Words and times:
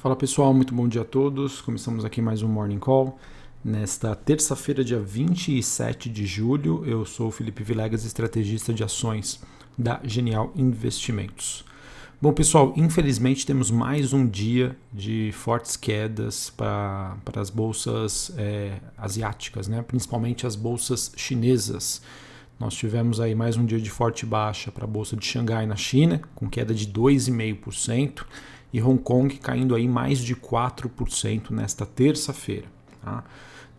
Fala 0.00 0.16
pessoal, 0.16 0.54
muito 0.54 0.74
bom 0.74 0.88
dia 0.88 1.02
a 1.02 1.04
todos. 1.04 1.60
Começamos 1.60 2.06
aqui 2.06 2.22
mais 2.22 2.42
um 2.42 2.48
Morning 2.48 2.78
Call. 2.78 3.18
Nesta 3.62 4.16
terça-feira, 4.16 4.82
dia 4.82 4.98
27 4.98 6.08
de 6.08 6.24
julho, 6.24 6.82
eu 6.86 7.04
sou 7.04 7.30
Felipe 7.30 7.62
Vilegas, 7.62 8.06
estrategista 8.06 8.72
de 8.72 8.82
ações 8.82 9.42
da 9.76 10.00
Genial 10.02 10.54
Investimentos. 10.56 11.66
Bom, 12.18 12.32
pessoal, 12.32 12.72
infelizmente 12.78 13.44
temos 13.44 13.70
mais 13.70 14.14
um 14.14 14.26
dia 14.26 14.74
de 14.90 15.32
fortes 15.32 15.76
quedas 15.76 16.48
para, 16.48 17.18
para 17.22 17.42
as 17.42 17.50
bolsas 17.50 18.32
é, 18.38 18.80
asiáticas, 18.96 19.68
né? 19.68 19.82
principalmente 19.82 20.46
as 20.46 20.56
bolsas 20.56 21.12
chinesas. 21.14 22.00
Nós 22.58 22.72
tivemos 22.72 23.20
aí 23.20 23.34
mais 23.34 23.58
um 23.58 23.66
dia 23.66 23.78
de 23.78 23.90
forte 23.90 24.24
baixa 24.24 24.72
para 24.72 24.84
a 24.84 24.88
bolsa 24.88 25.14
de 25.14 25.26
Xangai 25.26 25.66
na 25.66 25.76
China, 25.76 26.22
com 26.34 26.48
queda 26.48 26.72
de 26.72 26.86
2,5% 26.86 28.24
e 28.72 28.80
Hong 28.80 29.02
Kong 29.02 29.36
caindo 29.38 29.74
aí 29.74 29.88
mais 29.88 30.18
de 30.18 30.34
4% 30.34 31.50
nesta 31.50 31.84
terça-feira. 31.84 32.66
Tá? 33.02 33.24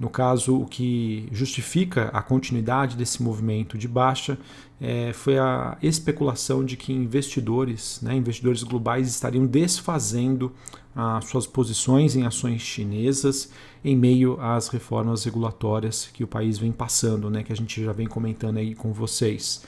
No 0.02 0.09
caso, 0.09 0.57
o 0.57 0.65
que 0.65 1.29
justifica 1.31 2.09
a 2.11 2.23
continuidade 2.23 2.98
desse 2.98 3.21
movimento 3.21 3.77
de 3.77 3.88
baixa 3.88 4.35
é, 4.81 5.13
foi 5.13 5.38
a 5.38 5.77
especulação 5.79 6.65
de 6.65 6.75
que 6.75 6.91
investidores, 6.91 7.99
né, 8.01 8.15
investidores 8.15 8.63
globais, 8.63 9.07
estariam 9.07 9.45
desfazendo 9.45 10.51
as 10.95 11.26
suas 11.26 11.45
posições 11.45 12.15
em 12.15 12.26
ações 12.26 12.62
chinesas 12.62 13.51
em 13.85 13.95
meio 13.95 14.41
às 14.41 14.70
reformas 14.70 15.23
regulatórias 15.23 16.09
que 16.12 16.23
o 16.23 16.27
país 16.27 16.57
vem 16.57 16.71
passando, 16.71 17.29
né, 17.29 17.43
que 17.43 17.53
a 17.53 17.55
gente 17.55 17.84
já 17.84 17.93
vem 17.93 18.07
comentando 18.07 18.57
aí 18.57 18.73
com 18.73 18.91
vocês. 18.91 19.63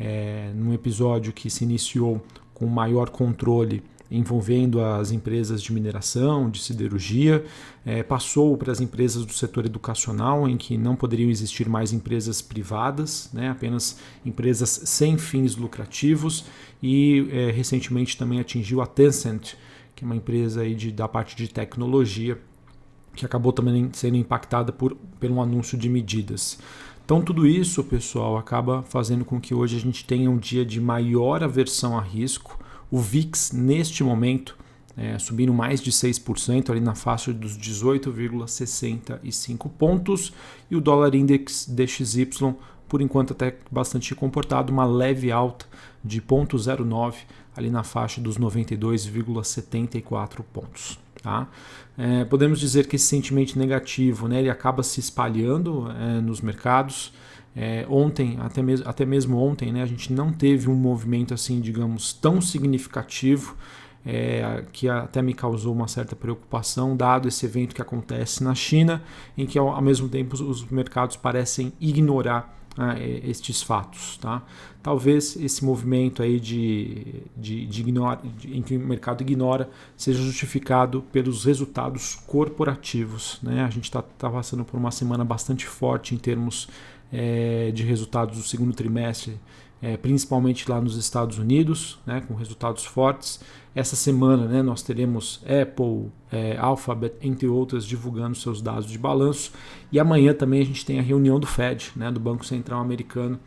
É, 0.00 0.50
num 0.54 0.72
episódio 0.72 1.30
que 1.30 1.50
se 1.50 1.62
iniciou 1.62 2.24
com 2.54 2.66
maior 2.66 3.10
controle 3.10 3.82
envolvendo 4.10 4.80
as 4.80 5.10
empresas 5.10 5.62
de 5.62 5.72
mineração, 5.72 6.50
de 6.50 6.60
siderurgia, 6.60 7.44
é, 7.84 8.02
passou 8.02 8.56
para 8.56 8.70
as 8.70 8.80
empresas 8.80 9.24
do 9.24 9.32
setor 9.32 9.66
educacional, 9.66 10.48
em 10.48 10.56
que 10.56 10.76
não 10.76 10.94
poderiam 10.94 11.30
existir 11.30 11.68
mais 11.68 11.92
empresas 11.92 12.42
privadas, 12.42 13.30
né, 13.32 13.50
apenas 13.50 13.98
empresas 14.24 14.68
sem 14.84 15.16
fins 15.16 15.56
lucrativos, 15.56 16.44
e 16.82 17.28
é, 17.30 17.50
recentemente 17.50 18.16
também 18.16 18.40
atingiu 18.40 18.80
a 18.80 18.86
Tencent, 18.86 19.54
que 19.94 20.04
é 20.04 20.06
uma 20.06 20.16
empresa 20.16 20.62
aí 20.62 20.74
de, 20.74 20.90
da 20.92 21.08
parte 21.08 21.36
de 21.36 21.48
tecnologia, 21.48 22.38
que 23.14 23.24
acabou 23.24 23.52
também 23.52 23.90
sendo 23.92 24.16
impactada 24.16 24.72
por, 24.72 24.96
por 25.20 25.30
um 25.30 25.40
anúncio 25.40 25.78
de 25.78 25.88
medidas. 25.88 26.58
Então, 27.04 27.20
tudo 27.20 27.46
isso, 27.46 27.84
pessoal, 27.84 28.36
acaba 28.36 28.82
fazendo 28.82 29.24
com 29.24 29.38
que 29.38 29.54
hoje 29.54 29.76
a 29.76 29.80
gente 29.80 30.04
tenha 30.04 30.30
um 30.30 30.38
dia 30.38 30.64
de 30.64 30.80
maior 30.80 31.44
aversão 31.44 31.98
a 31.98 32.00
risco 32.00 32.58
o 32.90 33.00
VIX, 33.00 33.52
neste 33.52 34.04
momento, 34.04 34.56
é, 34.96 35.18
subindo 35.18 35.52
mais 35.52 35.80
de 35.80 35.90
6%, 35.90 36.70
ali 36.70 36.78
na 36.80 36.94
faixa 36.94 37.32
dos 37.32 37.58
18,65 37.58 39.68
pontos, 39.70 40.32
e 40.70 40.76
o 40.76 40.80
dólar 40.80 41.12
index 41.14 41.66
DXY, 41.68 42.54
por 42.88 43.00
enquanto 43.00 43.32
até 43.32 43.56
bastante 43.70 44.12
comportado, 44.14 44.70
uma 44.72 44.84
leve 44.84 45.32
alta 45.32 45.66
de 46.04 46.20
0,09, 46.20 47.14
ali 47.56 47.70
na 47.70 47.82
faixa 47.82 48.20
dos 48.20 48.38
92,74 48.38 50.44
pontos. 50.52 51.00
Tá? 51.22 51.48
É, 51.96 52.24
podemos 52.24 52.60
dizer 52.60 52.86
que 52.86 52.96
esse 52.96 53.06
sentimento 53.06 53.58
negativo 53.58 54.28
né, 54.28 54.40
ele 54.40 54.50
acaba 54.50 54.82
se 54.82 55.00
espalhando 55.00 55.90
é, 55.90 56.20
nos 56.20 56.42
mercados. 56.42 57.14
É, 57.56 57.86
ontem, 57.88 58.36
até 58.40 58.62
mesmo, 58.62 58.88
até 58.88 59.06
mesmo 59.06 59.38
ontem, 59.38 59.72
né, 59.72 59.82
a 59.82 59.86
gente 59.86 60.12
não 60.12 60.32
teve 60.32 60.68
um 60.68 60.74
movimento 60.74 61.32
assim, 61.32 61.60
digamos, 61.60 62.12
tão 62.12 62.40
significativo 62.40 63.56
é, 64.04 64.64
que 64.72 64.88
até 64.88 65.22
me 65.22 65.32
causou 65.32 65.72
uma 65.72 65.88
certa 65.88 66.14
preocupação, 66.16 66.96
dado 66.96 67.28
esse 67.28 67.46
evento 67.46 67.74
que 67.74 67.80
acontece 67.80 68.42
na 68.42 68.54
China, 68.54 69.02
em 69.38 69.46
que 69.46 69.58
ao, 69.58 69.68
ao 69.68 69.80
mesmo 69.80 70.08
tempo 70.08 70.34
os 70.34 70.64
mercados 70.68 71.16
parecem 71.16 71.72
ignorar 71.80 72.54
ah, 72.76 72.96
estes 72.98 73.62
fatos. 73.62 74.16
Tá? 74.18 74.42
Talvez 74.82 75.36
esse 75.36 75.64
movimento 75.64 76.22
aí 76.22 76.38
de, 76.40 77.22
de, 77.36 77.66
de, 77.66 77.80
ignora, 77.80 78.20
de, 78.38 78.56
em 78.56 78.62
que 78.62 78.76
o 78.76 78.80
mercado 78.80 79.22
ignora 79.22 79.70
seja 79.96 80.22
justificado 80.22 81.02
pelos 81.12 81.44
resultados 81.44 82.16
corporativos. 82.26 83.38
Né? 83.42 83.62
A 83.62 83.70
gente 83.70 83.84
está 83.84 84.02
tá 84.02 84.28
passando 84.30 84.64
por 84.64 84.76
uma 84.76 84.90
semana 84.90 85.24
bastante 85.24 85.66
forte 85.66 86.14
em 86.14 86.18
termos 86.18 86.68
é, 87.12 87.70
de 87.70 87.82
resultados 87.84 88.36
do 88.36 88.42
segundo 88.42 88.74
trimestre, 88.74 89.38
é, 89.84 89.98
principalmente 89.98 90.70
lá 90.70 90.80
nos 90.80 90.96
Estados 90.96 91.38
Unidos, 91.38 91.98
né, 92.06 92.22
com 92.26 92.32
resultados 92.32 92.86
fortes. 92.86 93.38
Essa 93.74 93.94
semana 93.94 94.46
né, 94.46 94.62
nós 94.62 94.82
teremos 94.82 95.44
Apple, 95.44 96.10
é, 96.32 96.56
Alphabet, 96.56 97.14
entre 97.20 97.46
outras, 97.46 97.84
divulgando 97.84 98.34
seus 98.34 98.62
dados 98.62 98.90
de 98.90 98.96
balanço. 98.96 99.52
E 99.92 100.00
amanhã 100.00 100.32
também 100.32 100.62
a 100.62 100.64
gente 100.64 100.86
tem 100.86 100.98
a 100.98 101.02
reunião 101.02 101.38
do 101.38 101.46
Fed, 101.46 101.92
né, 101.94 102.10
do 102.10 102.18
Banco 102.18 102.46
Central 102.46 102.80
Americano. 102.80 103.38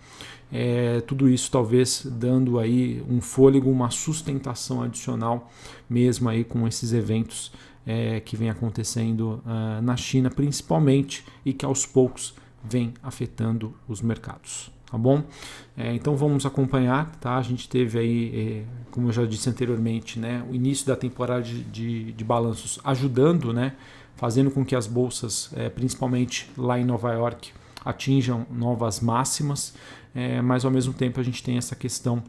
É, 0.52 1.02
tudo 1.02 1.28
isso 1.28 1.50
talvez 1.50 2.06
dando 2.06 2.60
aí 2.60 3.04
um 3.10 3.20
fôlego, 3.20 3.72
uma 3.72 3.90
sustentação 3.90 4.84
adicional, 4.84 5.52
mesmo 5.90 6.30
aí 6.30 6.44
com 6.44 6.68
esses 6.68 6.94
eventos 6.94 7.52
é, 7.84 8.20
que 8.20 8.38
vem 8.38 8.52
acontecendo 8.52 9.42
uh, 9.44 9.82
na 9.82 9.98
China, 9.98 10.30
principalmente, 10.30 11.26
e 11.44 11.52
que 11.52 11.66
aos 11.66 11.86
poucos 11.86 12.36
vem 12.64 12.94
afetando 13.02 13.74
os 13.88 14.02
mercados. 14.04 14.77
Tá 14.90 14.98
bom? 14.98 15.22
É, 15.76 15.94
então 15.94 16.16
vamos 16.16 16.46
acompanhar, 16.46 17.12
tá? 17.20 17.36
A 17.38 17.42
gente 17.42 17.68
teve 17.68 18.00
aí, 18.00 18.64
é, 18.64 18.64
como 18.90 19.10
eu 19.10 19.12
já 19.12 19.26
disse 19.26 19.50
anteriormente, 19.50 20.18
né, 20.18 20.46
o 20.50 20.56
início 20.56 20.88
da 20.88 20.96
temporada 20.96 21.42
de, 21.42 21.62
de, 21.64 22.12
de 22.14 22.24
balanços 22.24 22.80
ajudando, 22.86 23.52
né, 23.52 23.74
fazendo 24.16 24.50
com 24.50 24.64
que 24.64 24.76
as 24.76 24.88
bolsas, 24.88 25.52
é, 25.56 25.70
principalmente 25.70 26.50
lá 26.58 26.80
em 26.80 26.86
Nova 26.86 27.12
York, 27.14 27.52
atinjam 27.84 28.46
novas 28.50 29.02
máximas, 29.02 29.74
é, 30.16 30.42
mas 30.42 30.64
ao 30.64 30.72
mesmo 30.72 30.94
tempo 30.94 31.20
a 31.20 31.24
gente 31.24 31.44
tem 31.44 31.58
essa 31.58 31.76
questão 31.76 32.24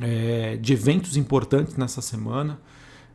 é, 0.00 0.56
de 0.56 0.72
eventos 0.72 1.16
importantes 1.16 1.76
nessa 1.76 2.02
semana. 2.02 2.60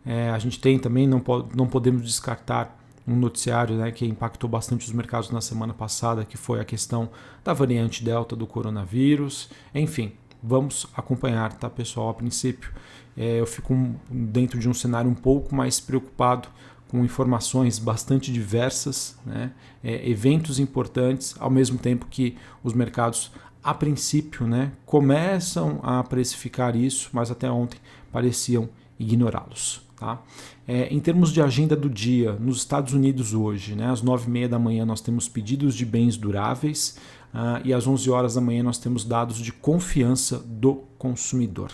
É, 0.06 0.30
a 0.30 0.40
gente 0.40 0.60
tem 0.60 0.80
também, 0.80 1.06
não, 1.06 1.20
po 1.20 1.48
não 1.56 1.68
podemos 1.68 2.04
descartar 2.04 2.78
um 3.08 3.16
noticiário 3.16 3.76
né, 3.76 3.92
que 3.92 4.06
impactou 4.06 4.50
bastante 4.50 4.86
os 4.86 4.94
mercados 4.94 5.30
na 5.30 5.42
semana 5.42 5.74
passada, 5.74 6.24
que 6.24 6.38
foi 6.38 6.60
a 6.60 6.66
questão 6.66 7.10
da 7.44 7.54
variante 7.54 8.04
Delta 8.04 8.36
do 8.36 8.48
coronavírus. 8.48 9.50
Enfim, 9.76 10.14
vamos 10.42 10.88
acompanhar, 10.96 11.54
tá, 11.54 11.70
pessoal? 11.70 12.10
A 12.10 12.14
princípio, 12.14 12.72
é, 13.18 13.40
eu 13.40 13.46
fico 13.46 13.74
dentro 14.10 14.60
de 14.60 14.68
um 14.70 14.74
cenário 14.74 15.10
um 15.10 15.16
pouco 15.16 15.54
mais 15.56 15.80
preocupado 15.80 16.48
com 16.88 17.04
informações 17.04 17.80
bastante 17.80 18.32
diversas, 18.32 19.18
né, 19.26 19.52
é, 19.84 20.08
eventos 20.08 20.60
importantes, 20.60 21.36
ao 21.40 21.50
mesmo 21.50 21.80
tempo 21.80 22.06
que 22.06 22.38
os 22.64 22.72
mercados, 22.74 23.32
a 23.64 23.74
princípio, 23.74 24.46
né, 24.46 24.72
começam 24.86 25.80
a 25.82 26.04
precificar 26.04 26.76
isso, 26.76 27.10
mas 27.12 27.32
até 27.32 27.50
ontem 27.50 27.80
pareciam 28.12 28.70
ignorá-los. 29.00 29.82
Tá? 29.98 30.22
É, 30.68 30.94
em 30.94 31.00
termos 31.00 31.32
de 31.32 31.42
agenda 31.42 31.76
do 31.76 31.90
dia, 31.90 32.34
nos 32.34 32.58
Estados 32.58 32.94
Unidos 32.94 33.34
hoje, 33.34 33.76
né, 33.76 33.90
às 33.90 34.04
9h30 34.04 34.48
da 34.50 34.60
manhã, 34.60 34.86
nós 34.86 35.02
temos 35.02 35.30
pedidos 35.30 35.76
de 35.76 35.86
bens 35.86 36.18
duráveis 36.18 36.98
uh, 37.34 37.66
e 37.66 37.74
às 37.74 37.88
11 37.88 38.10
horas 38.10 38.34
da 38.34 38.42
manhã 38.42 38.64
nós 38.64 38.78
temos 38.78 39.06
dados 39.06 39.38
de 39.38 39.52
confiança 39.54 40.40
do 40.40 40.84
consumidor. 40.98 41.72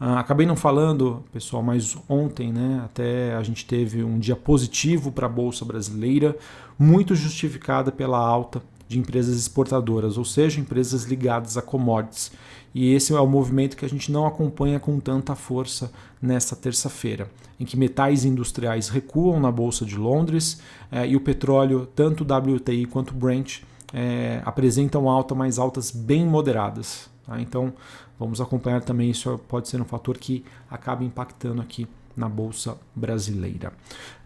Uh, 0.00 0.18
acabei 0.18 0.46
não 0.46 0.54
falando, 0.54 1.24
pessoal, 1.32 1.62
mas 1.62 1.96
ontem 2.08 2.52
né, 2.52 2.82
até 2.84 3.34
a 3.34 3.42
gente 3.42 3.64
teve 3.64 4.04
um 4.04 4.18
dia 4.18 4.36
positivo 4.36 5.10
para 5.10 5.26
a 5.26 5.30
Bolsa 5.30 5.64
Brasileira, 5.64 6.36
muito 6.78 7.14
justificada 7.14 7.90
pela 7.90 8.18
alta 8.18 8.62
de 8.88 8.98
empresas 8.98 9.36
exportadoras, 9.36 10.16
ou 10.16 10.24
seja, 10.24 10.60
empresas 10.60 11.04
ligadas 11.04 11.56
a 11.56 11.62
commodities. 11.62 12.30
E 12.74 12.92
esse 12.92 13.12
é 13.12 13.18
o 13.18 13.26
movimento 13.26 13.76
que 13.76 13.84
a 13.84 13.88
gente 13.88 14.12
não 14.12 14.26
acompanha 14.26 14.78
com 14.78 15.00
tanta 15.00 15.34
força 15.34 15.90
nesta 16.20 16.54
terça-feira, 16.54 17.28
em 17.58 17.64
que 17.64 17.76
metais 17.76 18.24
industriais 18.24 18.88
recuam 18.88 19.40
na 19.40 19.50
Bolsa 19.50 19.84
de 19.84 19.96
Londres 19.96 20.60
eh, 20.92 21.08
e 21.08 21.16
o 21.16 21.20
petróleo, 21.20 21.88
tanto 21.94 22.22
WTI 22.22 22.84
quanto 22.84 23.14
Brent, 23.14 23.62
eh, 23.94 24.42
apresentam 24.44 25.08
alta, 25.08 25.34
mas 25.34 25.58
altas 25.58 25.90
bem 25.90 26.26
moderadas. 26.26 27.08
Tá? 27.26 27.40
Então 27.40 27.72
vamos 28.18 28.40
acompanhar 28.40 28.82
também, 28.82 29.10
isso 29.10 29.38
pode 29.48 29.68
ser 29.68 29.80
um 29.80 29.84
fator 29.84 30.18
que 30.18 30.44
acaba 30.70 31.02
impactando 31.02 31.62
aqui 31.62 31.86
na 32.16 32.28
Bolsa 32.28 32.78
Brasileira. 32.94 33.72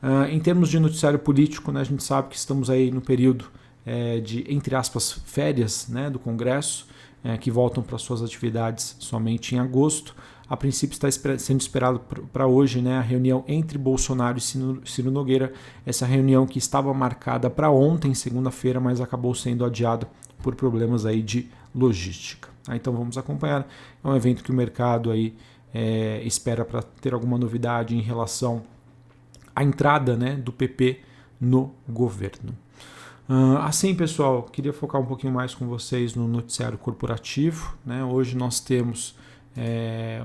Uh, 0.03 0.25
em 0.31 0.39
termos 0.39 0.69
de 0.69 0.79
noticiário 0.79 1.19
político, 1.19 1.73
né, 1.73 1.81
a 1.81 1.85
gente 1.85 2.05
sabe 2.05 2.29
que 2.29 2.37
estamos 2.37 2.71
aí 2.71 2.91
no 2.91 3.01
período 3.01 3.47
é, 3.85 4.21
de, 4.21 4.44
entre 4.53 4.75
aspas, 4.75 5.12
férias 5.12 5.88
né, 5.88 6.11
do 6.11 6.19
Congresso, 6.19 6.87
é, 7.23 7.37
que 7.37 7.50
voltam 7.50 7.82
para 7.82 7.99
suas 7.99 8.23
atividades 8.23 8.97
somente 8.99 9.55
em 9.55 9.59
agosto. 9.59 10.15
A 10.49 10.56
princípio 10.56 10.94
está 10.94 11.38
sendo 11.38 11.61
esperado 11.61 12.00
para 12.32 12.47
hoje 12.47 12.82
né, 12.82 12.99
a 12.99 13.00
reunião 13.00 13.44
entre 13.47 13.79
Bolsonaro 13.79 14.38
e 14.38 14.41
Ciro 14.41 15.11
Nogueira, 15.11 15.53
essa 15.87 16.05
reunião 16.05 16.44
que 16.47 16.59
estava 16.59 16.93
marcada 16.93 17.49
para 17.49 17.71
ontem, 17.71 18.15
segunda-feira, 18.15 18.81
mas 18.81 19.00
acabou 19.00 19.35
sendo 19.35 19.65
adiada 19.65 20.09
por 20.43 20.56
problemas 20.56 21.06
aí 21.06 21.23
de 21.23 21.49
logística. 21.75 22.49
Ah, 22.67 22.75
então 22.75 22.93
vamos 22.93 23.17
acompanhar. 23.17 23.69
É 24.03 24.09
um 24.09 24.17
evento 24.17 24.43
que 24.43 24.50
o 24.50 24.55
mercado 24.55 25.11
aí 25.12 25.37
é, 25.73 26.21
espera 26.25 26.65
para 26.65 26.83
ter 26.83 27.15
alguma 27.15 27.38
novidade 27.38 27.97
em 27.97 28.00
relação 28.00 28.62
a 29.55 29.62
entrada 29.62 30.17
né, 30.17 30.37
do 30.37 30.53
PP 30.53 31.00
no 31.41 31.75
governo. 31.88 32.55
Uh, 33.31 33.59
assim, 33.59 33.94
pessoal, 33.94 34.43
queria 34.43 34.73
focar 34.73 35.00
um 35.00 35.06
pouquinho 35.06 35.32
mais 35.32 35.55
com 35.55 35.65
vocês 35.69 36.17
no 36.17 36.27
noticiário 36.27 36.77
corporativo. 36.77 37.79
Né? 37.87 38.03
Hoje 38.03 38.37
nós 38.37 38.59
temos, 38.59 39.15
é, 39.56 40.21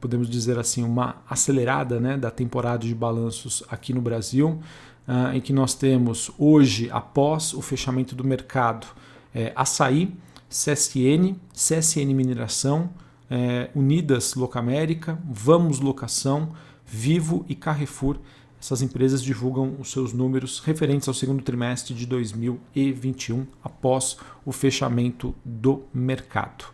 podemos 0.00 0.26
dizer 0.26 0.58
assim, 0.58 0.82
uma 0.82 1.16
acelerada 1.28 2.00
né, 2.00 2.16
da 2.16 2.30
temporada 2.30 2.78
de 2.78 2.94
balanços 2.94 3.62
aqui 3.68 3.92
no 3.92 4.00
Brasil, 4.00 4.58
uh, 5.06 5.36
em 5.36 5.40
que 5.42 5.52
nós 5.52 5.74
temos 5.74 6.30
hoje, 6.38 6.88
após 6.90 7.52
o 7.52 7.60
fechamento 7.60 8.14
do 8.14 8.24
mercado, 8.24 8.86
é, 9.34 9.52
Açaí, 9.54 10.16
CSN, 10.48 11.36
CSN 11.52 12.14
Mineração, 12.14 12.88
é, 13.30 13.68
Unidas 13.74 14.34
Locamérica, 14.34 15.18
Vamos 15.30 15.78
Locação, 15.78 16.54
Vivo 16.86 17.44
e 17.50 17.54
Carrefour 17.54 18.16
essas 18.66 18.82
empresas 18.82 19.22
divulgam 19.22 19.76
os 19.78 19.92
seus 19.92 20.12
números 20.12 20.58
referentes 20.58 21.06
ao 21.06 21.14
segundo 21.14 21.40
trimestre 21.40 21.94
de 21.94 22.04
2021, 22.04 23.46
após 23.62 24.16
o 24.44 24.50
fechamento 24.50 25.32
do 25.44 25.84
mercado. 25.94 26.64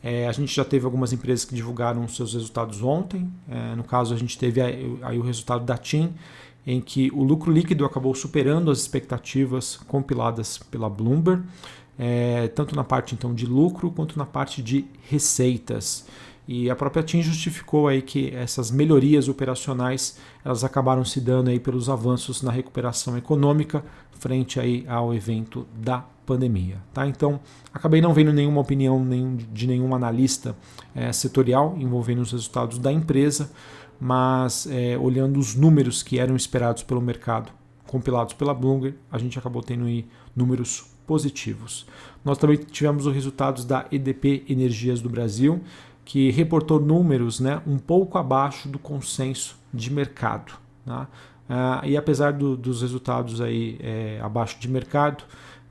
É, 0.00 0.28
a 0.28 0.32
gente 0.32 0.54
já 0.54 0.64
teve 0.64 0.84
algumas 0.84 1.12
empresas 1.12 1.44
que 1.44 1.52
divulgaram 1.52 2.06
seus 2.06 2.34
resultados 2.34 2.80
ontem. 2.80 3.28
É, 3.48 3.74
no 3.74 3.82
caso, 3.82 4.14
a 4.14 4.16
gente 4.16 4.38
teve 4.38 4.60
aí, 4.60 5.18
o 5.18 5.22
resultado 5.22 5.64
da 5.64 5.76
TIM, 5.76 6.14
em 6.64 6.80
que 6.80 7.10
o 7.12 7.24
lucro 7.24 7.50
líquido 7.50 7.84
acabou 7.84 8.14
superando 8.14 8.70
as 8.70 8.78
expectativas 8.78 9.80
compiladas 9.88 10.58
pela 10.58 10.88
Bloomberg, 10.88 11.42
é, 11.98 12.46
tanto 12.54 12.76
na 12.76 12.84
parte 12.84 13.16
então 13.16 13.34
de 13.34 13.46
lucro 13.46 13.90
quanto 13.90 14.16
na 14.16 14.24
parte 14.24 14.62
de 14.62 14.84
receitas. 15.08 16.06
E 16.46 16.68
a 16.68 16.74
própria 16.74 17.02
TIM 17.02 17.22
justificou 17.22 17.86
aí 17.86 18.02
que 18.02 18.34
essas 18.34 18.70
melhorias 18.70 19.28
operacionais 19.28 20.18
elas 20.44 20.64
acabaram 20.64 21.04
se 21.04 21.20
dando 21.20 21.50
aí 21.50 21.60
pelos 21.60 21.88
avanços 21.88 22.42
na 22.42 22.50
recuperação 22.50 23.16
econômica 23.16 23.84
frente 24.22 24.60
aí 24.60 24.84
ao 24.88 25.14
evento 25.14 25.66
da 25.74 26.04
pandemia. 26.24 26.78
Tá? 26.92 27.06
Então, 27.06 27.40
acabei 27.72 28.00
não 28.00 28.14
vendo 28.14 28.32
nenhuma 28.32 28.60
opinião 28.60 29.04
de 29.52 29.66
nenhum 29.66 29.94
analista 29.94 30.56
é, 30.94 31.12
setorial 31.12 31.76
envolvendo 31.78 32.22
os 32.22 32.32
resultados 32.32 32.78
da 32.78 32.92
empresa, 32.92 33.50
mas 34.00 34.66
é, 34.70 34.96
olhando 34.96 35.38
os 35.38 35.54
números 35.54 36.02
que 36.02 36.18
eram 36.18 36.36
esperados 36.36 36.82
pelo 36.82 37.00
mercado, 37.00 37.52
compilados 37.86 38.34
pela 38.34 38.54
Bloomberg, 38.54 38.96
a 39.10 39.18
gente 39.18 39.38
acabou 39.38 39.62
tendo 39.62 39.84
aí 39.84 40.06
números 40.34 40.86
positivos. 41.06 41.86
Nós 42.24 42.38
também 42.38 42.56
tivemos 42.56 43.06
os 43.06 43.14
resultados 43.14 43.64
da 43.64 43.86
EDP 43.90 44.44
Energias 44.48 45.00
do 45.00 45.10
Brasil, 45.10 45.60
que 46.04 46.30
reportou 46.30 46.80
números 46.80 47.40
né, 47.40 47.62
um 47.66 47.78
pouco 47.78 48.18
abaixo 48.18 48.68
do 48.68 48.78
consenso 48.78 49.56
de 49.72 49.92
mercado. 49.92 50.52
Tá? 50.84 51.08
Ah, 51.48 51.82
e 51.84 51.96
apesar 51.96 52.32
do, 52.32 52.56
dos 52.56 52.82
resultados 52.82 53.40
aí, 53.40 53.78
é, 53.80 54.20
abaixo 54.22 54.58
de 54.58 54.68
mercado, 54.68 55.24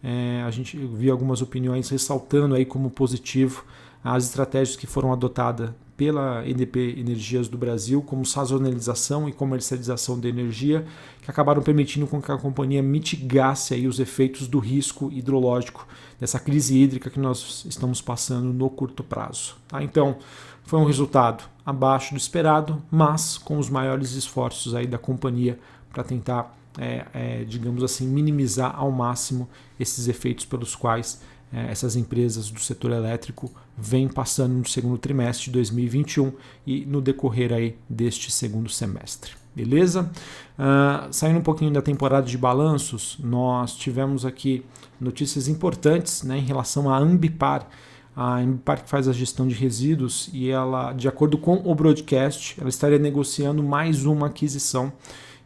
é, 0.03 0.43
a 0.45 0.51
gente 0.51 0.77
viu 0.77 1.11
algumas 1.11 1.41
opiniões 1.41 1.89
ressaltando 1.89 2.55
aí 2.55 2.65
como 2.65 2.89
positivo 2.89 3.65
as 4.03 4.25
estratégias 4.25 4.75
que 4.75 4.87
foram 4.87 5.13
adotadas 5.13 5.69
pela 6.01 6.41
NDP 6.43 6.95
Energias 6.97 7.47
do 7.47 7.59
Brasil, 7.59 8.01
como 8.01 8.25
sazonalização 8.25 9.29
e 9.29 9.31
comercialização 9.31 10.19
de 10.19 10.27
energia, 10.27 10.83
que 11.21 11.29
acabaram 11.29 11.61
permitindo 11.61 12.07
com 12.07 12.19
que 12.19 12.31
a 12.31 12.37
companhia 12.39 12.81
mitigasse 12.81 13.75
aí 13.75 13.85
os 13.85 13.99
efeitos 13.99 14.47
do 14.47 14.57
risco 14.57 15.11
hidrológico 15.11 15.87
dessa 16.19 16.39
crise 16.39 16.75
hídrica 16.75 17.11
que 17.11 17.19
nós 17.19 17.63
estamos 17.69 18.01
passando 18.01 18.51
no 18.51 18.67
curto 18.67 19.03
prazo. 19.03 19.55
Tá? 19.67 19.83
Então, 19.83 20.17
foi 20.63 20.79
um 20.79 20.85
resultado 20.85 21.43
abaixo 21.63 22.15
do 22.15 22.17
esperado, 22.17 22.81
mas 22.89 23.37
com 23.37 23.59
os 23.59 23.69
maiores 23.69 24.13
esforços 24.13 24.73
aí 24.73 24.87
da 24.87 24.97
companhia 24.97 25.59
para 25.93 26.03
tentar, 26.03 26.51
é, 26.77 27.05
é, 27.13 27.43
digamos 27.43 27.83
assim, 27.83 28.07
minimizar 28.07 28.73
ao 28.75 28.91
máximo 28.91 29.49
esses 29.79 30.07
efeitos 30.07 30.45
pelos 30.45 30.75
quais 30.75 31.21
é, 31.53 31.69
essas 31.69 31.95
empresas 31.95 32.49
do 32.49 32.59
setor 32.59 32.91
elétrico 32.91 33.51
vêm 33.77 34.07
passando 34.07 34.53
no 34.53 34.67
segundo 34.67 34.97
trimestre 34.97 35.45
de 35.45 35.51
2021 35.51 36.31
e 36.65 36.85
no 36.85 37.01
decorrer 37.01 37.51
aí 37.51 37.75
deste 37.89 38.31
segundo 38.31 38.69
semestre. 38.69 39.33
Beleza? 39.53 40.09
Uh, 40.57 41.11
saindo 41.11 41.39
um 41.39 41.43
pouquinho 41.43 41.73
da 41.73 41.81
temporada 41.81 42.25
de 42.25 42.37
balanços, 42.37 43.17
nós 43.21 43.75
tivemos 43.75 44.25
aqui 44.25 44.63
notícias 44.99 45.49
importantes 45.49 46.23
né, 46.23 46.37
em 46.37 46.45
relação 46.45 46.89
à 46.89 46.97
Ambipar. 46.97 47.67
A 48.15 48.37
Ambipar 48.37 48.81
que 48.81 48.89
faz 48.89 49.09
a 49.09 49.13
gestão 49.13 49.47
de 49.47 49.55
resíduos 49.55 50.29
e 50.31 50.49
ela, 50.49 50.93
de 50.93 51.07
acordo 51.07 51.37
com 51.37 51.61
o 51.65 51.75
broadcast, 51.75 52.55
ela 52.59 52.69
estaria 52.69 52.99
negociando 52.99 53.61
mais 53.61 54.05
uma 54.05 54.27
aquisição 54.27 54.93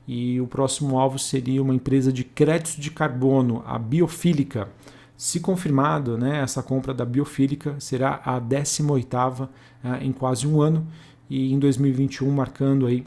e 0.08 0.40
o 0.40 0.48
próximo 0.48 1.00
alvo 1.00 1.18
seria 1.18 1.62
uma 1.62 1.74
empresa 1.74 2.12
de 2.12 2.24
créditos 2.24 2.76
de 2.76 2.92
carbono, 2.92 3.64
a 3.66 3.78
Biofílica. 3.80 4.70
Se 5.18 5.40
confirmado, 5.40 6.18
né, 6.18 6.42
essa 6.42 6.62
compra 6.62 6.94
da 6.94 7.06
Biofílica 7.06 7.76
será 7.80 8.22
a 8.24 8.40
18ª 8.40 9.50
eh, 9.84 10.06
em 10.06 10.12
quase 10.12 10.46
um 10.46 10.62
ano 10.62 10.86
e 11.30 11.54
em 11.54 11.58
2021 11.58 12.30
marcando 12.30 12.86
aí 12.86 13.06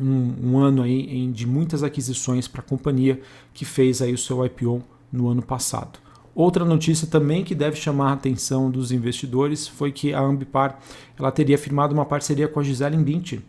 um, 0.00 0.50
um 0.50 0.58
ano 0.58 0.82
aí 0.82 1.00
em, 1.00 1.32
de 1.32 1.46
muitas 1.46 1.82
aquisições 1.82 2.46
para 2.46 2.60
a 2.60 2.64
companhia 2.64 3.20
que 3.52 3.64
fez 3.64 4.00
aí 4.00 4.12
o 4.12 4.18
seu 4.18 4.44
IPO 4.44 4.82
no 5.12 5.28
ano 5.28 5.42
passado. 5.42 5.98
Outra 6.34 6.66
notícia 6.66 7.06
também 7.06 7.42
que 7.42 7.54
deve 7.54 7.76
chamar 7.76 8.10
a 8.10 8.12
atenção 8.12 8.70
dos 8.70 8.92
investidores 8.92 9.66
foi 9.66 9.90
que 9.90 10.12
a 10.12 10.20
Ambipar 10.20 10.78
ela 11.18 11.32
teria 11.32 11.56
firmado 11.56 11.94
uma 11.94 12.04
parceria 12.04 12.46
com 12.46 12.60
a 12.60 12.62
Gisele 12.62 12.96
Bündchen, 12.98 13.42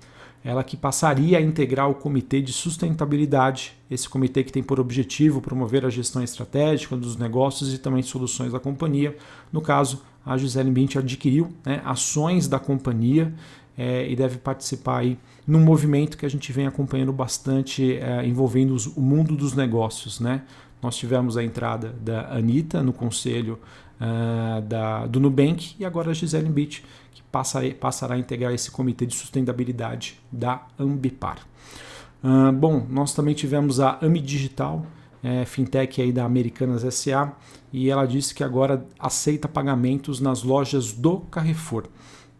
ela 0.44 0.64
que 0.64 0.78
passaria 0.78 1.38
a 1.38 1.42
integrar 1.42 1.90
o 1.90 1.96
Comitê 1.96 2.42
de 2.42 2.54
Sustentabilidade, 2.54 3.74
esse 3.90 4.08
comitê 4.08 4.44
que 4.44 4.52
tem 4.52 4.64
por 4.64 4.80
objetivo 4.80 5.42
promover 5.42 5.86
a 5.86 5.90
gestão 5.90 6.24
estratégica 6.24 6.96
dos 6.96 7.18
negócios 7.18 7.74
e 7.74 7.78
também 7.78 8.02
soluções 8.04 8.54
da 8.54 8.60
companhia. 8.60 9.16
No 9.52 9.62
caso, 9.62 10.04
a 10.26 10.38
Gisele 10.38 10.72
Bündchen 10.72 11.02
adquiriu 11.02 11.52
né, 11.66 11.82
ações 11.86 12.48
da 12.48 12.60
companhia 12.60 13.34
é, 13.78 14.10
e 14.10 14.16
deve 14.16 14.38
participar 14.38 15.00
aí 15.00 15.18
num 15.46 15.60
movimento 15.60 16.18
que 16.18 16.26
a 16.26 16.30
gente 16.30 16.52
vem 16.52 16.68
acompanhando 16.68 17.14
bastante 17.14 17.98
é, 17.98 18.26
envolvendo 18.26 18.74
os, 18.74 18.88
o 18.88 19.02
mundo 19.02 19.36
dos 19.36 19.54
negócios. 19.54 20.20
Né? 20.20 20.42
Nós 20.82 20.96
tivemos 20.96 21.38
a 21.38 21.44
entrada 21.44 21.94
da 22.00 22.34
Anitta 22.34 22.84
no 22.84 22.94
conselho 22.94 23.60
uh, 24.00 24.62
da, 24.62 25.06
do 25.08 25.20
Nubank 25.20 25.76
e 25.80 25.86
agora 25.86 26.12
a 26.12 26.14
Gisele 26.14 26.50
Bündchen 26.50 26.84
passa, 27.32 27.62
passará 27.80 28.16
a 28.16 28.18
integrar 28.18 28.54
esse 28.54 28.72
comitê 28.72 29.06
de 29.06 29.16
sustentabilidade 29.16 30.20
da 30.32 30.66
Ambipar. 30.80 31.40
Uh, 32.24 32.52
bom, 32.52 32.86
nós 32.90 33.14
também 33.14 33.34
tivemos 33.34 33.80
a 33.80 33.98
Ami 34.02 34.20
Digital, 34.20 34.86
é, 35.28 35.44
fintech 35.44 36.02
aí 36.02 36.14
da 36.14 36.24
Americanas 36.24 36.82
SA, 36.94 37.34
e 37.74 37.90
ela 37.90 38.06
disse 38.06 38.34
que 38.34 38.46
agora 38.46 38.86
aceita 38.98 39.46
pagamentos 39.46 40.22
nas 40.22 40.42
lojas 40.42 40.94
do 40.94 41.20
Carrefour. 41.20 41.84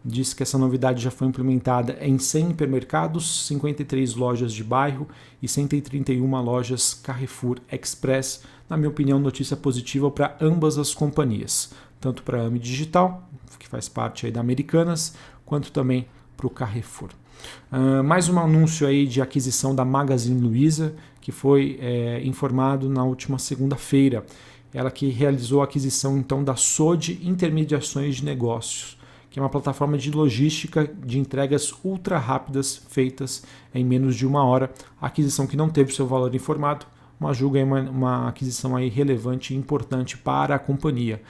Disse 0.02 0.34
que 0.34 0.42
essa 0.42 0.56
novidade 0.56 1.02
já 1.02 1.10
foi 1.10 1.26
implementada 1.26 1.98
em 2.00 2.18
100 2.18 2.52
hipermercados, 2.52 3.46
53 3.46 4.14
lojas 4.14 4.54
de 4.54 4.64
bairro 4.64 5.06
e 5.42 5.46
131 5.46 6.40
lojas 6.40 6.94
Carrefour 6.94 7.58
Express. 7.70 8.42
Na 8.70 8.76
minha 8.76 8.88
opinião, 8.88 9.18
notícia 9.18 9.56
positiva 9.56 10.10
para 10.10 10.34
ambas 10.40 10.78
as 10.78 10.94
companhias, 10.94 11.72
tanto 12.00 12.22
para 12.22 12.42
a 12.42 12.46
AMI 12.46 12.58
Digital 12.58 13.28
que 13.58 13.68
faz 13.68 13.88
parte 13.88 14.24
aí 14.24 14.32
da 14.32 14.40
Americanas, 14.40 15.14
quanto 15.44 15.72
também 15.72 16.06
para 16.36 16.46
o 16.46 16.50
Carrefour. 16.50 17.10
Uh, 17.70 18.02
mais 18.02 18.28
um 18.28 18.38
anúncio 18.38 18.86
aí 18.86 19.06
de 19.06 19.20
aquisição 19.20 19.74
da 19.74 19.84
Magazine 19.84 20.40
Luiza, 20.40 20.94
que 21.28 21.32
foi 21.32 21.78
é, 21.82 22.22
informado 22.24 22.88
na 22.88 23.04
última 23.04 23.38
segunda-feira. 23.38 24.24
Ela 24.72 24.90
que 24.90 25.10
realizou 25.10 25.60
a 25.60 25.64
aquisição 25.64 26.16
então 26.16 26.42
da 26.42 26.56
SOD 26.56 27.20
Intermediações 27.22 28.16
de 28.16 28.24
Negócios, 28.24 28.96
que 29.28 29.38
é 29.38 29.42
uma 29.42 29.50
plataforma 29.50 29.98
de 29.98 30.10
logística 30.10 30.90
de 31.04 31.18
entregas 31.18 31.70
ultra 31.84 32.16
rápidas 32.16 32.80
feitas 32.88 33.44
em 33.74 33.84
menos 33.84 34.16
de 34.16 34.26
uma 34.26 34.42
hora. 34.42 34.72
A 34.98 35.08
aquisição 35.08 35.46
que 35.46 35.54
não 35.54 35.68
teve 35.68 35.94
seu 35.94 36.06
valor 36.06 36.34
informado, 36.34 36.86
mas 37.20 37.36
julga 37.36 37.62
uma, 37.62 37.82
uma 37.82 38.28
aquisição 38.28 38.74
aí 38.74 38.88
relevante 38.88 39.52
e 39.52 39.56
importante 39.58 40.16
para 40.16 40.54
a 40.54 40.58
companhia. 40.58 41.20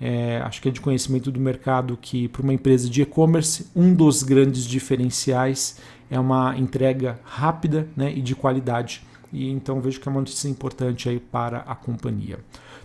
É, 0.00 0.38
acho 0.38 0.60
que 0.60 0.68
é 0.68 0.72
de 0.72 0.80
conhecimento 0.80 1.30
do 1.30 1.38
mercado 1.38 1.96
que, 1.96 2.26
para 2.26 2.42
uma 2.42 2.52
empresa 2.52 2.90
de 2.90 3.02
e-commerce, 3.02 3.68
um 3.76 3.94
dos 3.94 4.24
grandes 4.24 4.64
diferenciais 4.64 5.78
é 6.10 6.18
uma 6.18 6.58
entrega 6.58 7.20
rápida 7.22 7.86
né, 7.96 8.12
e 8.12 8.20
de 8.20 8.34
qualidade. 8.34 9.13
E 9.34 9.50
então 9.50 9.80
vejo 9.80 10.00
que 10.00 10.08
é 10.08 10.10
uma 10.10 10.20
notícia 10.20 10.48
importante 10.48 11.08
aí 11.08 11.18
para 11.18 11.58
a 11.58 11.74
companhia. 11.74 12.38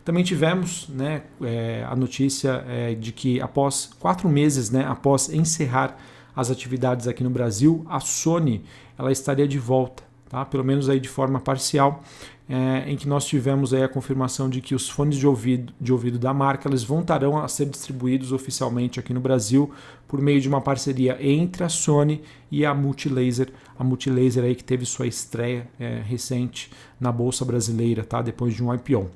Também 0.03 0.24
tivemos 0.24 0.89
né, 0.89 1.22
é, 1.41 1.86
a 1.88 1.96
notícia 1.96 2.65
é, 2.68 2.96
de 2.96 3.12
que 3.12 3.39
após 3.39 3.91
quatro 4.00 4.27
meses, 4.27 4.72
né, 4.72 4.84
após 4.84 5.29
encerrar 5.29 5.96
as 6.36 6.50
atividades 6.50 7.08
aqui 7.08 7.24
no 7.24 7.29
Brasil, 7.29 7.86
a 7.88 8.00
Sony 8.00 8.63
ela 8.98 9.12
estaria 9.12 9.48
de 9.48 9.60
volta 9.60 10.09
tá? 10.30 10.46
pelo 10.46 10.64
menos 10.64 10.88
aí 10.88 11.00
de 11.00 11.10
forma 11.10 11.40
parcial, 11.40 12.02
é, 12.48 12.90
em 12.92 12.96
que 12.96 13.08
nós 13.08 13.26
tivemos 13.26 13.74
aí 13.74 13.84
a 13.84 13.88
confirmação 13.88 14.50
de 14.50 14.62
que 14.62 14.74
os 14.74 14.90
fones 14.90 15.18
de 15.18 15.28
ouvido, 15.28 15.74
de 15.80 15.92
ouvido 15.92 16.18
da 16.18 16.34
marca 16.34 16.68
eles 16.68 16.84
voltarão 16.84 17.38
a 17.38 17.48
ser 17.48 17.66
distribuídos 17.66 18.32
oficialmente 18.32 19.00
aqui 19.00 19.14
no 19.14 19.20
Brasil 19.20 19.72
por 20.08 20.20
meio 20.20 20.42
de 20.42 20.48
uma 20.48 20.60
parceria 20.60 21.18
entre 21.20 21.64
a 21.64 21.70
Sony 21.70 22.24
e 22.50 22.66
a 22.66 22.74
Multilaser, 22.74 23.52
a 23.78 23.84
Multilaser 23.84 24.44
aí 24.44 24.56
que 24.56 24.64
teve 24.64 24.86
sua 24.86 25.06
estreia 25.06 25.68
é, 25.80 26.02
recente 26.04 26.72
na 27.00 27.12
bolsa 27.12 27.46
brasileira, 27.46 28.04
tá? 28.04 28.22
Depois 28.22 28.56
de 28.56 28.64
um 28.64 28.74
IPO. 28.74 29.12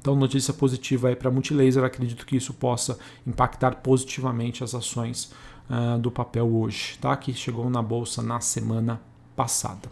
Então, 0.00 0.14
notícia 0.14 0.54
positiva 0.54 1.08
aí 1.08 1.16
para 1.16 1.28
a 1.28 1.32
Multilaser, 1.32 1.82
acredito 1.84 2.24
que 2.24 2.36
isso 2.36 2.54
possa 2.54 2.96
impactar 3.26 3.76
positivamente 3.82 4.62
as 4.62 4.74
ações 4.74 5.32
uh, 5.68 5.98
do 5.98 6.12
papel 6.12 6.46
hoje, 6.46 6.96
tá? 7.00 7.14
Que 7.16 7.34
chegou 7.34 7.68
na 7.68 7.82
bolsa 7.82 8.22
na 8.22 8.40
semana 8.40 9.00
passada. 9.36 9.88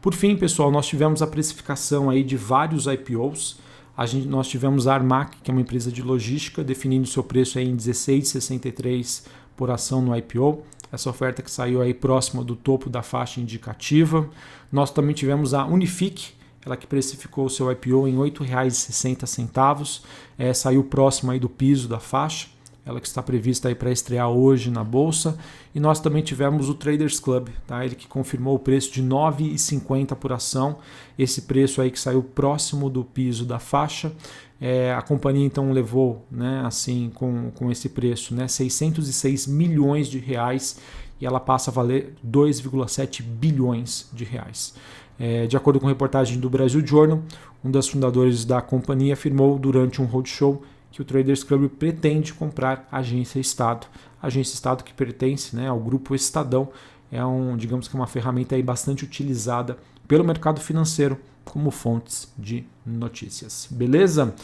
Por 0.00 0.14
fim, 0.14 0.36
pessoal, 0.36 0.70
nós 0.70 0.86
tivemos 0.86 1.22
a 1.22 1.26
precificação 1.26 2.10
aí 2.10 2.22
de 2.22 2.36
vários 2.36 2.86
IPOs. 2.86 3.58
A 3.96 4.04
gente, 4.04 4.26
nós 4.26 4.48
tivemos 4.48 4.86
a 4.86 4.94
Armac, 4.94 5.36
que 5.42 5.50
é 5.50 5.54
uma 5.54 5.60
empresa 5.60 5.90
de 5.90 6.02
logística, 6.02 6.62
definindo 6.62 7.06
seu 7.06 7.22
preço 7.22 7.58
aí 7.58 7.68
em 7.68 7.76
16,63 7.76 9.26
por 9.56 9.70
ação 9.70 10.02
no 10.02 10.16
IPO. 10.16 10.62
Essa 10.90 11.08
oferta 11.08 11.40
que 11.40 11.50
saiu 11.50 11.80
aí 11.80 11.94
próxima 11.94 12.44
do 12.44 12.54
topo 12.54 12.90
da 12.90 13.02
faixa 13.02 13.40
indicativa. 13.40 14.28
Nós 14.70 14.90
também 14.90 15.14
tivemos 15.14 15.54
a 15.54 15.64
Unifique, 15.64 16.32
ela 16.64 16.76
que 16.76 16.86
precificou 16.86 17.46
o 17.46 17.50
seu 17.50 17.70
IPO 17.70 18.06
em 18.06 18.12
R$ 18.12 18.30
8,60, 18.30 20.02
é, 20.38 20.52
saiu 20.52 20.84
próximo 20.84 21.32
aí 21.32 21.38
do 21.38 21.48
piso 21.48 21.88
da 21.88 21.98
faixa, 21.98 22.48
ela 22.84 23.00
que 23.00 23.06
está 23.06 23.22
prevista 23.22 23.68
aí 23.68 23.74
para 23.74 23.90
estrear 23.90 24.28
hoje 24.28 24.70
na 24.70 24.82
bolsa. 24.82 25.38
E 25.74 25.80
nós 25.80 26.00
também 26.00 26.22
tivemos 26.22 26.68
o 26.68 26.74
Traders 26.74 27.20
Club, 27.20 27.48
tá? 27.66 27.84
ele 27.84 27.94
que 27.94 28.08
confirmou 28.08 28.56
o 28.56 28.58
preço 28.58 28.92
de 28.92 29.00
R$ 29.00 29.08
9,50 29.08 30.14
por 30.16 30.32
ação, 30.32 30.78
esse 31.18 31.42
preço 31.42 31.80
aí 31.80 31.90
que 31.90 32.00
saiu 32.00 32.22
próximo 32.22 32.90
do 32.90 33.04
piso 33.04 33.44
da 33.44 33.58
faixa. 33.58 34.12
É, 34.60 34.92
a 34.94 35.02
companhia 35.02 35.44
então 35.44 35.72
levou, 35.72 36.24
né, 36.30 36.62
assim, 36.64 37.10
com, 37.14 37.50
com 37.50 37.68
esse 37.70 37.88
preço, 37.88 38.32
né, 38.32 38.46
606 38.46 39.48
milhões 39.48 40.06
de 40.06 40.20
reais 40.20 40.78
e 41.20 41.26
ela 41.26 41.40
passa 41.40 41.70
a 41.70 41.74
valer 41.74 42.14
2,7 42.24 43.22
bilhões 43.22 44.08
de 44.12 44.24
reais. 44.24 44.74
É, 45.18 45.46
de 45.46 45.56
acordo 45.56 45.78
com 45.78 45.86
reportagem 45.86 46.38
do 46.38 46.48
Brasil 46.48 46.84
Journal, 46.84 47.22
um 47.64 47.70
dos 47.70 47.88
fundadores 47.88 48.44
da 48.44 48.60
companhia 48.60 49.14
afirmou 49.14 49.58
durante 49.58 50.02
um 50.02 50.04
roadshow 50.04 50.62
que 50.92 51.00
o 51.00 51.04
Traders 51.04 51.42
Club 51.42 51.68
pretende 51.70 52.32
comprar 52.34 52.86
a 52.92 52.98
Agência 52.98 53.40
Estado. 53.40 53.86
A 54.22 54.28
Agência 54.28 54.54
Estado 54.54 54.84
que 54.84 54.92
pertence 54.92 55.56
né, 55.56 55.66
ao 55.66 55.80
grupo 55.80 56.14
Estadão 56.14 56.68
é 57.10 57.24
um, 57.24 57.56
digamos 57.56 57.88
que 57.88 57.94
uma 57.94 58.06
ferramenta 58.06 58.54
aí 58.54 58.62
bastante 58.62 59.04
utilizada 59.04 59.78
pelo 60.06 60.22
mercado 60.22 60.60
financeiro 60.60 61.18
como 61.44 61.70
fontes 61.70 62.32
de 62.38 62.64
notícias. 62.84 63.66
Beleza? 63.70 64.34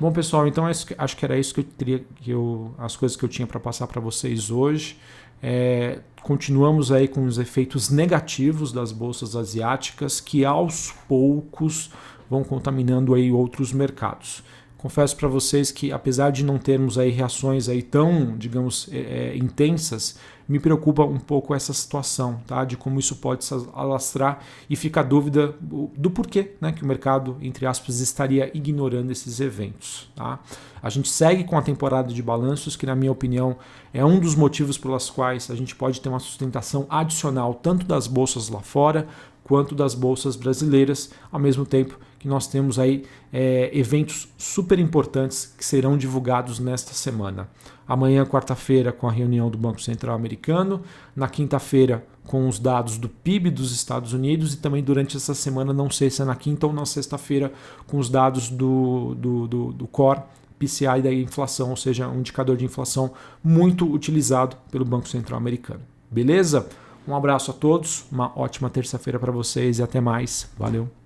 Bom, 0.00 0.10
pessoal, 0.10 0.46
então 0.46 0.64
acho 0.66 1.16
que 1.16 1.24
era 1.24 1.38
isso 1.38 1.54
que 1.54 1.60
eu 1.60 1.64
teria, 1.64 2.04
que 2.16 2.30
eu, 2.30 2.74
as 2.78 2.96
coisas 2.96 3.16
que 3.16 3.24
eu 3.24 3.28
tinha 3.28 3.46
para 3.46 3.60
passar 3.60 3.86
para 3.86 4.00
vocês 4.00 4.50
hoje. 4.50 4.98
É, 5.42 6.00
continuamos 6.22 6.90
aí 6.90 7.06
com 7.06 7.24
os 7.24 7.38
efeitos 7.38 7.90
negativos 7.90 8.72
das 8.72 8.92
bolsas 8.92 9.36
asiáticas 9.36 10.20
que 10.20 10.44
aos 10.44 10.92
poucos 11.06 11.90
vão 12.28 12.42
contaminando 12.42 13.14
aí 13.14 13.30
outros 13.30 13.72
mercados. 13.72 14.42
Confesso 14.78 15.16
para 15.16 15.26
vocês 15.26 15.72
que 15.72 15.90
apesar 15.90 16.30
de 16.30 16.44
não 16.44 16.56
termos 16.56 16.96
aí 16.98 17.10
reações 17.10 17.68
aí 17.68 17.82
tão, 17.82 18.38
digamos, 18.38 18.88
é, 18.92 18.98
é, 19.32 19.36
intensas, 19.36 20.16
me 20.48 20.60
preocupa 20.60 21.02
um 21.02 21.18
pouco 21.18 21.52
essa 21.52 21.72
situação, 21.72 22.40
tá? 22.46 22.64
De 22.64 22.76
como 22.76 23.00
isso 23.00 23.16
pode 23.16 23.44
se 23.44 23.52
alastrar 23.74 24.38
e 24.70 24.76
fica 24.76 25.00
a 25.00 25.02
dúvida 25.02 25.52
do 25.60 26.10
porquê, 26.10 26.52
né? 26.60 26.70
Que 26.70 26.84
o 26.84 26.86
mercado, 26.86 27.36
entre 27.42 27.66
aspas, 27.66 27.98
estaria 27.98 28.52
ignorando 28.54 29.10
esses 29.10 29.40
eventos, 29.40 30.08
tá? 30.14 30.38
A 30.80 30.88
gente 30.88 31.08
segue 31.08 31.42
com 31.42 31.58
a 31.58 31.62
temporada 31.62 32.14
de 32.14 32.22
balanços, 32.22 32.76
que 32.76 32.86
na 32.86 32.94
minha 32.94 33.10
opinião 33.10 33.56
é 33.92 34.04
um 34.04 34.20
dos 34.20 34.36
motivos 34.36 34.78
pelos 34.78 35.10
quais 35.10 35.50
a 35.50 35.56
gente 35.56 35.74
pode 35.74 36.00
ter 36.00 36.08
uma 36.08 36.20
sustentação 36.20 36.86
adicional 36.88 37.52
tanto 37.52 37.84
das 37.84 38.06
bolsas 38.06 38.48
lá 38.48 38.60
fora 38.60 39.08
quanto 39.42 39.74
das 39.74 39.94
bolsas 39.94 40.36
brasileiras, 40.36 41.10
ao 41.32 41.40
mesmo 41.40 41.66
tempo 41.66 41.98
que 42.18 42.26
nós 42.26 42.46
temos 42.46 42.78
aí 42.78 43.04
é, 43.32 43.70
eventos 43.72 44.28
super 44.36 44.78
importantes 44.78 45.54
que 45.56 45.64
serão 45.64 45.96
divulgados 45.96 46.58
nesta 46.58 46.92
semana. 46.92 47.48
Amanhã, 47.86 48.24
quarta-feira, 48.26 48.92
com 48.92 49.08
a 49.08 49.12
reunião 49.12 49.48
do 49.48 49.56
Banco 49.56 49.80
Central 49.80 50.14
Americano, 50.14 50.82
na 51.14 51.28
quinta-feira, 51.28 52.04
com 52.26 52.46
os 52.46 52.58
dados 52.58 52.98
do 52.98 53.08
PIB 53.08 53.50
dos 53.50 53.72
Estados 53.72 54.12
Unidos 54.12 54.52
e 54.52 54.58
também 54.58 54.82
durante 54.82 55.16
essa 55.16 55.32
semana, 55.32 55.72
não 55.72 55.90
sei 55.90 56.10
se 56.10 56.20
é 56.20 56.24
na 56.24 56.36
quinta 56.36 56.66
ou 56.66 56.72
na 56.72 56.84
sexta-feira, 56.84 57.50
com 57.86 57.98
os 57.98 58.10
dados 58.10 58.50
do, 58.50 59.14
do, 59.14 59.48
do, 59.48 59.72
do 59.72 59.86
Core 59.86 60.20
PCI 60.58 61.00
da 61.00 61.12
inflação, 61.12 61.70
ou 61.70 61.76
seja, 61.76 62.08
um 62.08 62.18
indicador 62.18 62.56
de 62.56 62.64
inflação 62.64 63.12
muito 63.42 63.90
utilizado 63.90 64.56
pelo 64.70 64.84
Banco 64.84 65.08
Central 65.08 65.38
Americano. 65.38 65.80
Beleza? 66.10 66.68
Um 67.06 67.14
abraço 67.14 67.50
a 67.50 67.54
todos, 67.54 68.04
uma 68.12 68.38
ótima 68.38 68.68
terça-feira 68.68 69.18
para 69.18 69.32
vocês 69.32 69.78
e 69.78 69.82
até 69.82 70.00
mais. 70.00 70.50
Valeu! 70.58 70.97